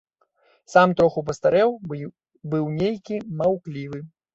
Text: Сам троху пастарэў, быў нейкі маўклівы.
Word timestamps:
Сам 0.75 0.93
троху 1.01 1.25
пастарэў, 1.29 1.77
быў 2.51 2.69
нейкі 2.83 3.25
маўклівы. 3.41 4.07